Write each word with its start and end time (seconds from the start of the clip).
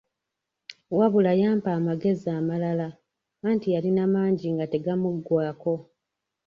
Wabula 0.97 1.31
yampa 1.41 1.69
amagezi 1.79 2.27
amalala, 2.39 2.87
anti 3.49 3.67
yalina 3.75 4.03
mangi 4.13 4.47
nga 4.53 4.65
tegamuggwaako. 4.73 5.73